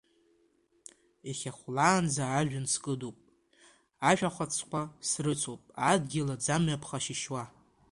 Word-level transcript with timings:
Иахьа 1.27 1.51
хәлаанӡа 1.57 2.23
ажәҩан 2.37 2.65
скыдуп, 2.73 3.17
ашәахәацқәа 4.09 4.81
срыцуп 5.07 5.61
адгьыл 5.91 6.29
аӡамҩа 6.35 6.81
ԥха 6.81 6.99
шьышьуа. 7.03 7.43